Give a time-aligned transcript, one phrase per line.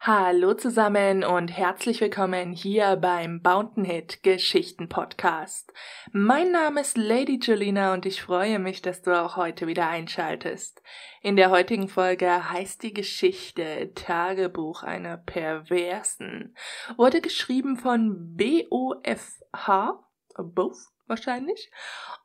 [0.00, 5.72] Hallo zusammen und herzlich willkommen hier beim Bountenhit Geschichten Podcast.
[6.12, 10.80] Mein Name ist Lady Julina und ich freue mich, dass du auch heute wieder einschaltest.
[11.22, 16.54] In der heutigen Folge heißt die Geschichte Tagebuch einer Perversen.
[16.96, 20.04] Wurde geschrieben von B-O-F-H,
[20.36, 21.70] Both wahrscheinlich.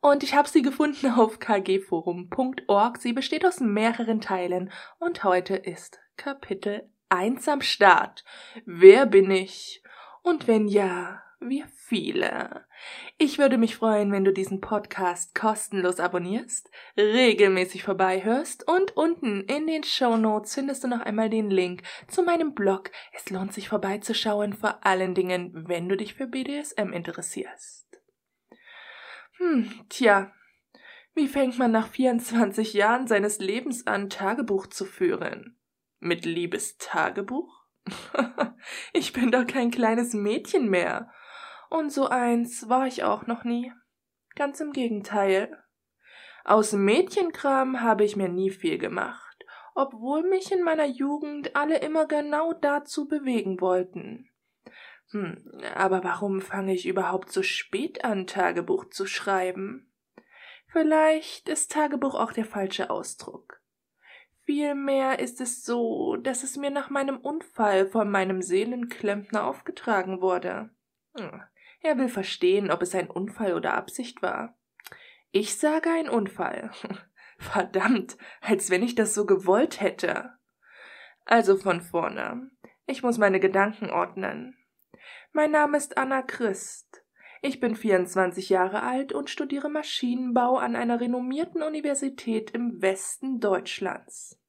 [0.00, 2.98] Und ich habe sie gefunden auf kgforum.org.
[2.98, 4.70] Sie besteht aus mehreren Teilen
[5.00, 8.24] und heute ist Kapitel eins am Start.
[8.64, 9.82] Wer bin ich?
[10.22, 12.64] Und wenn ja, wie viele?
[13.18, 19.66] Ich würde mich freuen, wenn du diesen Podcast kostenlos abonnierst, regelmäßig vorbeihörst und unten in
[19.66, 22.90] den Show Notes findest du noch einmal den Link zu meinem Blog.
[23.12, 28.00] Es lohnt sich vorbeizuschauen, vor allen Dingen, wenn du dich für BDSM interessierst.
[29.38, 30.32] Hm, tja,
[31.14, 35.58] wie fängt man nach 24 Jahren seines Lebens an, Tagebuch zu führen?
[36.04, 37.62] Mit Liebestagebuch?
[38.92, 41.12] ich bin doch kein kleines Mädchen mehr.
[41.70, 43.72] Und so eins war ich auch noch nie.
[44.34, 45.62] Ganz im Gegenteil.
[46.44, 49.44] Aus Mädchenkram habe ich mir nie viel gemacht,
[49.76, 54.28] obwohl mich in meiner Jugend alle immer genau dazu bewegen wollten.
[55.10, 59.92] Hm, aber warum fange ich überhaupt so spät an, Tagebuch zu schreiben?
[60.66, 63.61] Vielleicht ist Tagebuch auch der falsche Ausdruck.
[64.44, 70.70] Vielmehr ist es so, dass es mir nach meinem Unfall von meinem Seelenklempner aufgetragen wurde.
[71.16, 71.42] Hm,
[71.80, 74.58] er will verstehen, ob es ein Unfall oder Absicht war.
[75.30, 76.70] Ich sage ein Unfall.
[77.38, 80.32] Verdammt, als wenn ich das so gewollt hätte.
[81.24, 82.50] Also von vorne.
[82.86, 84.56] Ich muss meine Gedanken ordnen.
[85.32, 86.91] Mein Name ist Anna Christ.
[87.44, 94.40] Ich bin 24 Jahre alt und studiere Maschinenbau an einer renommierten Universität im Westen Deutschlands.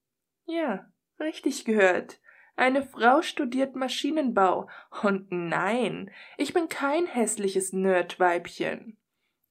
[0.46, 2.22] Ja, richtig gehört.
[2.56, 4.70] Eine Frau studiert Maschinenbau.
[5.02, 9.00] Und nein, ich bin kein hässliches Nerdweibchen.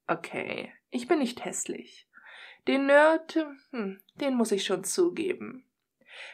[0.07, 2.09] Okay, ich bin nicht hässlich.
[2.69, 5.69] Den Nerd, hm, den muss ich schon zugeben.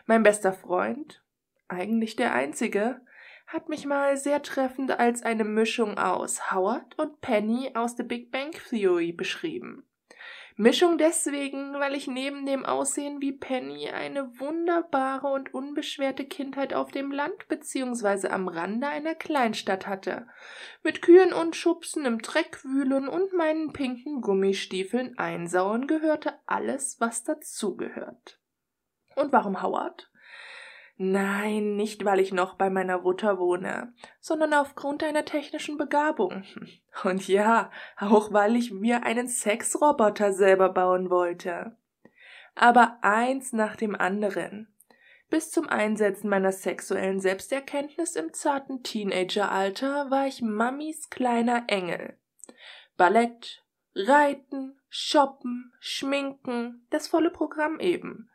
[0.05, 1.25] Mein bester Freund,
[1.69, 3.01] eigentlich der einzige,
[3.49, 8.31] hat mich mal sehr treffend als eine Mischung aus Howard und Penny aus The Big
[8.31, 9.85] Bang Theory beschrieben.
[10.61, 16.91] Mischung deswegen, weil ich neben dem Aussehen wie Penny eine wunderbare und unbeschwerte Kindheit auf
[16.91, 18.29] dem Land bzw.
[18.29, 20.27] am Rande einer Kleinstadt hatte.
[20.83, 27.23] Mit Kühen und Schubsen im Dreck wühlen und meinen pinken Gummistiefeln einsauen gehörte alles, was
[27.23, 28.41] dazugehört.
[29.15, 30.11] Und warum Howard?
[31.01, 36.43] Nein, nicht weil ich noch bei meiner Mutter wohne, sondern aufgrund einer technischen Begabung.
[37.05, 41.77] Und ja, auch weil ich mir einen Sexroboter selber bauen wollte.
[42.57, 44.75] Aber eins nach dem anderen.
[45.31, 52.19] Bis zum Einsetzen meiner sexuellen Selbsterkenntnis im zarten Teenageralter war ich Mammis kleiner Engel.
[52.97, 53.65] Ballett,
[53.95, 58.31] Reiten, Shoppen, Schminken, das volle Programm eben.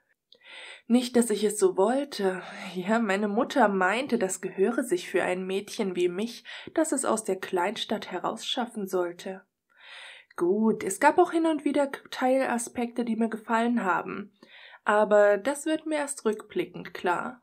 [0.87, 2.41] Nicht, dass ich es so wollte.
[2.75, 6.43] Ja, meine Mutter meinte, das gehöre sich für ein Mädchen wie mich,
[6.73, 9.43] das es aus der Kleinstadt herausschaffen sollte.
[10.35, 14.33] Gut, es gab auch hin und wieder Teilaspekte, die mir gefallen haben,
[14.83, 17.41] aber das wird mir erst rückblickend klar.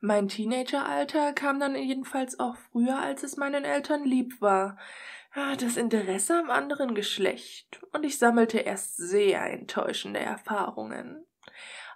[0.00, 4.78] Mein Teenageralter kam dann jedenfalls auch früher, als es meinen Eltern lieb war.
[5.32, 11.26] Ah, das Interesse am anderen Geschlecht, und ich sammelte erst sehr enttäuschende Erfahrungen.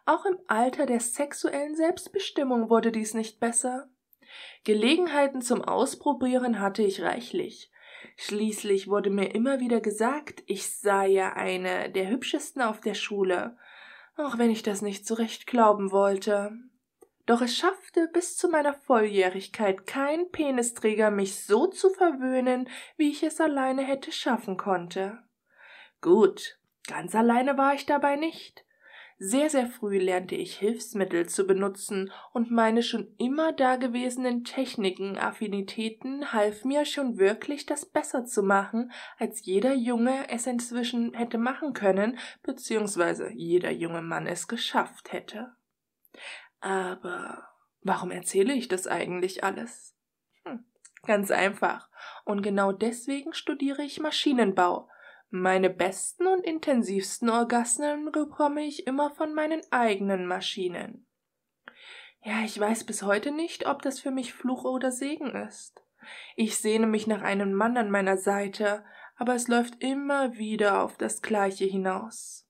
[0.07, 3.89] Auch im Alter der sexuellen Selbstbestimmung wurde dies nicht besser.
[4.65, 7.71] Gelegenheiten zum Ausprobieren hatte ich reichlich.
[8.17, 13.57] Schließlich wurde mir immer wieder gesagt, ich sei ja eine der hübschesten auf der Schule,
[14.17, 16.53] auch wenn ich das nicht so recht glauben wollte.
[17.27, 23.23] Doch es schaffte bis zu meiner Volljährigkeit kein Penisträger, mich so zu verwöhnen, wie ich
[23.23, 25.19] es alleine hätte schaffen konnte.
[26.03, 28.65] Gut, ganz alleine war ich dabei nicht.
[29.19, 36.33] Sehr, sehr früh lernte ich Hilfsmittel zu benutzen und meine schon immer dagewesenen Techniken, Affinitäten
[36.33, 41.75] half mir schon wirklich, das besser zu machen, als jeder Junge es inzwischen hätte machen
[41.75, 45.55] können, beziehungsweise jeder junge Mann es geschafft hätte.
[46.61, 47.49] Aber
[47.83, 49.95] warum erzähle ich das eigentlich alles?
[50.45, 50.65] Hm,
[51.07, 51.89] ganz einfach.
[52.25, 54.89] Und genau deswegen studiere ich Maschinenbau,
[55.41, 61.09] meine besten und intensivsten Orgasmen bekomme ich immer von meinen eigenen Maschinen.
[62.23, 65.83] Ja, ich weiß bis heute nicht, ob das für mich Fluch oder Segen ist.
[66.37, 68.85] Ich sehne mich nach einem Mann an meiner Seite,
[69.17, 72.49] aber es läuft immer wieder auf das Gleiche hinaus.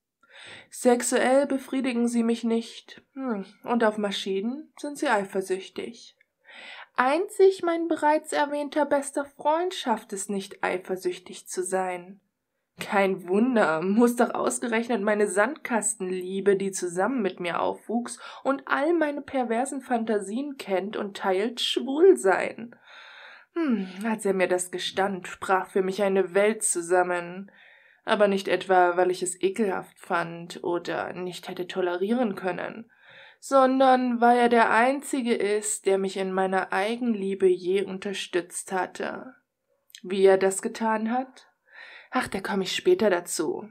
[0.70, 6.18] Sexuell befriedigen sie mich nicht, hm, und auf Maschinen sind sie eifersüchtig.
[6.96, 12.20] Einzig mein bereits erwähnter bester Freund schafft es nicht, eifersüchtig zu sein.
[12.80, 19.22] Kein Wunder, muss doch ausgerechnet meine Sandkastenliebe, die zusammen mit mir aufwuchs und all meine
[19.22, 22.74] perversen Fantasien kennt und teilt, schwul sein.
[23.54, 27.52] Hm, als er mir das gestand, sprach für mich eine Welt zusammen.
[28.04, 32.90] Aber nicht etwa, weil ich es ekelhaft fand oder nicht hätte tolerieren können,
[33.38, 39.34] sondern weil er der Einzige ist, der mich in meiner Eigenliebe je unterstützt hatte.
[40.02, 41.46] Wie er das getan hat?
[42.16, 43.68] Ach, da komme ich später dazu.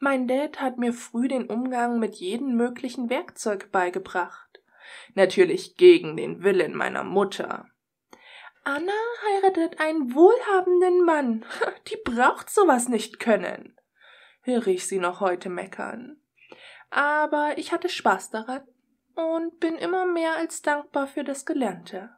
[0.00, 4.60] Mein Dad hat mir früh den Umgang mit jedem möglichen Werkzeug beigebracht.
[5.14, 7.68] Natürlich gegen den Willen meiner Mutter.
[8.64, 8.92] Anna
[9.24, 11.44] heiratet einen wohlhabenden Mann.
[11.86, 13.78] Die braucht sowas nicht können,
[14.40, 16.20] höre ich sie noch heute meckern.
[16.90, 18.66] Aber ich hatte Spaß daran
[19.14, 22.10] und bin immer mehr als dankbar für das Gelernte.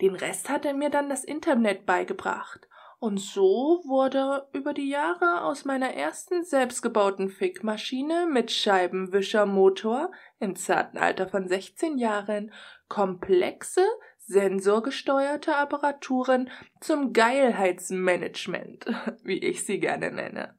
[0.00, 2.68] Den Rest hat er mir dann das Internet beigebracht.
[2.98, 10.96] Und so wurde über die Jahre aus meiner ersten selbstgebauten Fickmaschine mit Scheibenwischermotor im zarten
[10.96, 12.52] Alter von 16 Jahren
[12.88, 13.84] komplexe,
[14.18, 16.50] sensorgesteuerte Apparaturen
[16.80, 18.86] zum Geilheitsmanagement,
[19.22, 20.58] wie ich sie gerne nenne.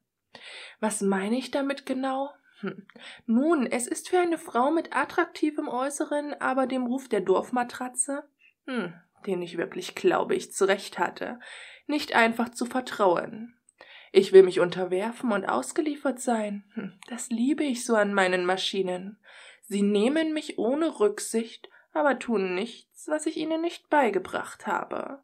[0.80, 2.30] Was meine ich damit genau?
[2.60, 2.88] Hm.
[3.26, 8.24] Nun, es ist für eine Frau mit attraktivem Äußeren, aber dem Ruf der Dorfmatratze,
[8.66, 8.94] hm,
[9.28, 11.40] den ich wirklich glaube ich zurecht hatte,
[11.86, 13.54] nicht einfach zu vertrauen.
[14.12, 16.64] Ich will mich unterwerfen und ausgeliefert sein.
[16.74, 19.20] Hm, das liebe ich so an meinen Maschinen.
[19.64, 25.24] Sie nehmen mich ohne Rücksicht aber tun nichts, was ich ihnen nicht beigebracht habe.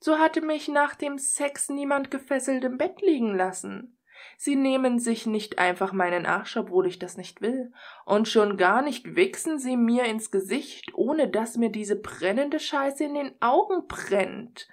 [0.00, 3.96] So hatte mich nach dem Sex niemand gefesselt im Bett liegen lassen.
[4.36, 7.72] Sie nehmen sich nicht einfach meinen Arsch, obwohl ich das nicht will,
[8.04, 13.04] und schon gar nicht wichsen sie mir ins Gesicht, ohne dass mir diese brennende Scheiße
[13.04, 14.68] in den Augen brennt.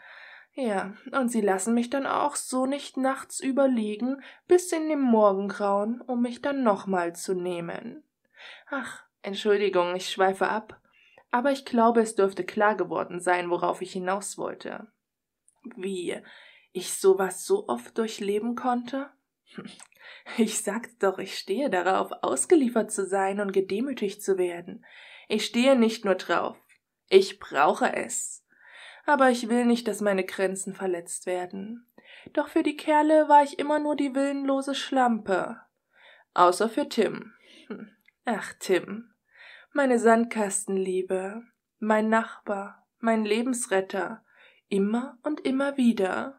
[0.54, 6.02] Ja, und sie lassen mich dann auch so nicht nachts überliegen bis in den Morgengrauen,
[6.02, 8.04] um mich dann nochmal zu nehmen.
[8.70, 10.82] Ach, Entschuldigung, ich schweife ab
[11.32, 14.88] aber ich glaube, es dürfte klar geworden sein, worauf ich hinaus wollte.
[15.76, 16.22] Wie
[16.72, 19.10] ich sowas so oft durchleben konnte?
[20.38, 24.86] Ich sagte doch, ich stehe darauf, ausgeliefert zu sein und gedemütigt zu werden.
[25.28, 26.58] Ich stehe nicht nur drauf,
[27.10, 28.46] ich brauche es.
[29.06, 31.88] Aber ich will nicht, dass meine Grenzen verletzt werden.
[32.34, 35.62] Doch für die Kerle war ich immer nur die willenlose Schlampe.
[36.34, 37.34] Außer für Tim.
[37.68, 37.90] Hm.
[38.26, 39.14] Ach, Tim
[39.78, 41.44] meine Sandkastenliebe,
[41.78, 44.26] mein Nachbar, mein Lebensretter,
[44.70, 46.37] immer und immer wieder.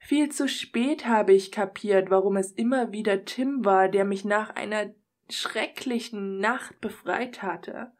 [0.00, 4.50] Viel zu spät habe ich kapiert, warum es immer wieder Tim war, der mich nach
[4.56, 4.92] einer
[5.28, 7.92] schrecklichen Nacht befreit hatte.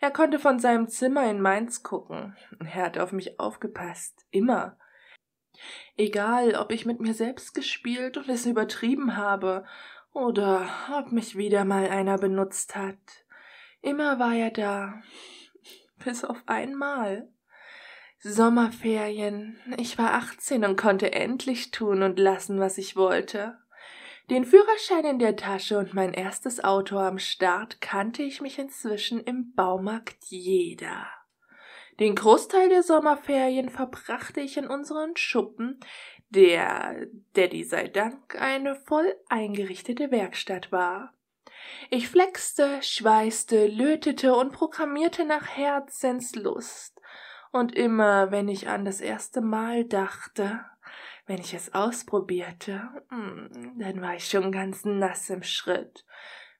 [0.00, 2.36] Er konnte von seinem Zimmer in Mainz gucken.
[2.58, 4.76] Er hat auf mich aufgepasst, immer.
[5.96, 9.64] Egal, ob ich mit mir selbst gespielt und es übertrieben habe,
[10.14, 13.24] oder ob mich wieder mal einer benutzt hat.
[13.82, 15.02] Immer war er da.
[16.04, 17.28] Bis auf einmal.
[18.26, 19.58] Sommerferien.
[19.76, 23.58] Ich war achtzehn und konnte endlich tun und lassen, was ich wollte.
[24.30, 29.20] Den Führerschein in der Tasche und mein erstes Auto am Start kannte ich mich inzwischen
[29.20, 31.06] im Baumarkt jeder.
[32.00, 35.78] Den Großteil der Sommerferien verbrachte ich in unseren Schuppen,
[36.30, 41.12] der Daddy sei Dank eine voll eingerichtete Werkstatt war.
[41.90, 46.93] Ich flexte, schweißte, lötete und programmierte nach Herzenslust.
[47.54, 50.64] Und immer, wenn ich an das erste Mal dachte,
[51.24, 56.04] wenn ich es ausprobierte, hm, dann war ich schon ganz nass im Schritt.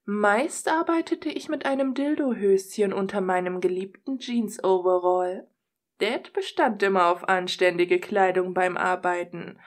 [0.05, 5.49] Meist arbeitete ich mit einem Dildohöschen unter meinem geliebten Jeans-Overall.
[5.99, 9.59] Dad bestand immer auf anständige Kleidung beim Arbeiten,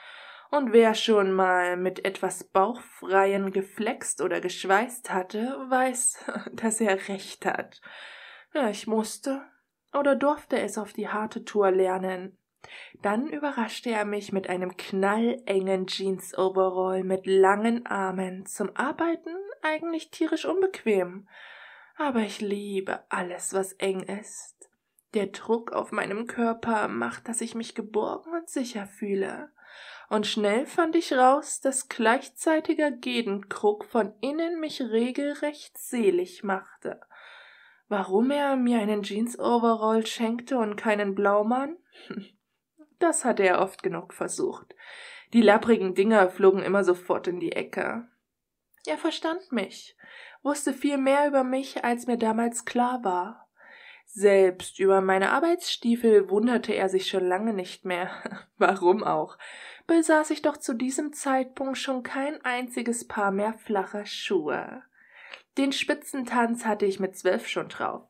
[0.49, 7.45] und wer schon mal mit etwas Bauchfreien geflext oder geschweißt hatte, weiß, dass er recht
[7.45, 7.81] hat.
[8.53, 9.41] Ja, ich musste
[9.97, 12.37] oder durfte es auf die harte Tour lernen.
[13.01, 20.45] Dann überraschte er mich mit einem knallengen Jeans-Overall mit langen Armen, zum Arbeiten eigentlich tierisch
[20.45, 21.27] unbequem.
[21.97, 24.69] Aber ich liebe alles, was eng ist.
[25.13, 29.51] Der Druck auf meinem Körper macht, dass ich mich geborgen und sicher fühle
[30.09, 37.01] und schnell fand ich raus, dass gleichzeitiger Gedenkrug von innen mich regelrecht selig machte.
[37.89, 41.77] Warum er mir einen Jeans-Overall schenkte und keinen Blaumann?
[42.99, 44.73] Das hatte er oft genug versucht.
[45.31, 48.07] Die lapprigen Dinger flogen immer sofort in die Ecke.
[48.87, 49.95] Er verstand mich,
[50.41, 53.47] wusste viel mehr über mich, als mir damals klar war.
[54.05, 58.09] Selbst über meine Arbeitsstiefel wunderte er sich schon lange nicht mehr.
[58.57, 59.37] Warum auch?
[59.85, 64.81] Besaß ich doch zu diesem Zeitpunkt schon kein einziges Paar mehr flacher Schuhe.
[65.57, 68.03] Den Spitzentanz hatte ich mit zwölf schon drauf.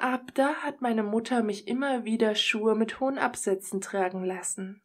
[0.00, 4.82] Ab da hat meine Mutter mich immer wieder Schuhe mit hohen Absätzen tragen lassen.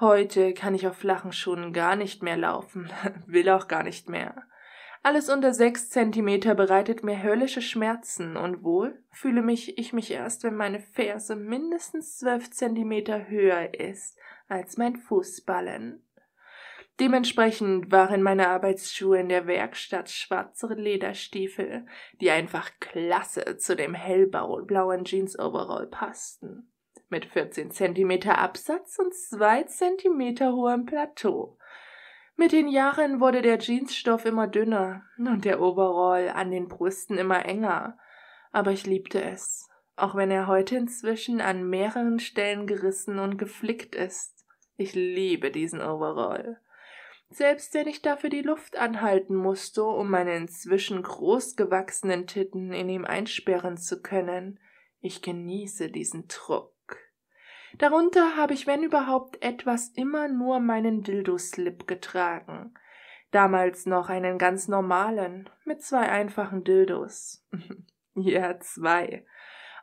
[0.00, 2.90] Heute kann ich auf flachen Schuhen gar nicht mehr laufen,
[3.26, 4.42] will auch gar nicht mehr.
[5.02, 10.44] Alles unter sechs Zentimeter bereitet mir höllische Schmerzen und wohl fühle mich ich mich erst,
[10.44, 14.16] wenn meine Ferse mindestens zwölf Zentimeter höher ist
[14.48, 16.02] als mein Fußballen.
[17.02, 21.84] Dementsprechend waren meine Arbeitsschuhe in der Werkstatt schwarze Lederstiefel,
[22.20, 26.70] die einfach klasse zu dem hellblauen Jeans-Overall passten.
[27.08, 31.58] Mit 14 Zentimeter Absatz und 2 Zentimeter hohem Plateau.
[32.36, 37.44] Mit den Jahren wurde der Jeansstoff immer dünner und der Overall an den Brüsten immer
[37.44, 37.98] enger.
[38.52, 43.96] Aber ich liebte es, auch wenn er heute inzwischen an mehreren Stellen gerissen und geflickt
[43.96, 44.46] ist.
[44.76, 46.60] Ich liebe diesen Overall
[47.34, 53.04] selbst wenn ich dafür die Luft anhalten musste, um meine inzwischen großgewachsenen Titten in ihm
[53.04, 54.58] einsperren zu können.
[55.00, 56.72] Ich genieße diesen Druck.
[57.78, 62.74] Darunter habe ich, wenn überhaupt etwas, immer nur meinen Dildo-Slip getragen.
[63.30, 67.46] Damals noch einen ganz normalen, mit zwei einfachen Dildos.
[68.14, 69.24] ja, zwei.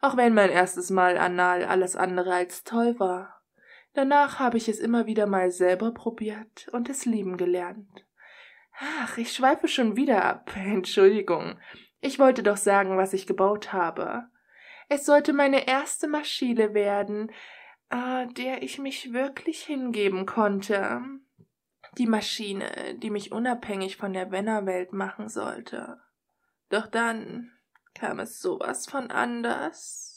[0.01, 3.38] Auch wenn mein erstes Mal anal alles andere als toll war.
[3.99, 8.05] Danach habe ich es immer wieder mal selber probiert und es lieben gelernt.
[8.79, 10.51] Ach, ich schweife schon wieder ab.
[10.55, 11.59] Entschuldigung.
[11.99, 14.29] Ich wollte doch sagen, was ich gebaut habe.
[14.87, 17.29] Es sollte meine erste Maschine werden,
[17.89, 21.01] äh, der ich mich wirklich hingeben konnte.
[21.97, 25.99] Die Maschine, die mich unabhängig von der Wennerwelt machen sollte.
[26.69, 27.51] Doch dann
[27.95, 30.08] kam es sowas von anders.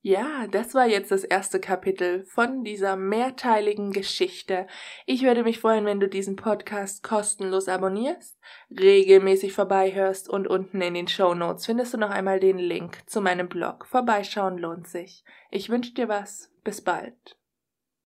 [0.00, 4.68] Ja, das war jetzt das erste Kapitel von dieser mehrteiligen Geschichte.
[5.06, 8.38] Ich würde mich freuen, wenn du diesen Podcast kostenlos abonnierst,
[8.70, 13.20] regelmäßig vorbeihörst und unten in den Show Notes findest du noch einmal den Link zu
[13.20, 13.86] meinem Blog.
[13.86, 15.24] Vorbeischauen lohnt sich.
[15.50, 16.52] Ich wünsche dir was.
[16.62, 17.37] Bis bald.